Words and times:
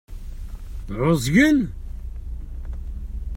Ɛuẓgen? 0.97 1.59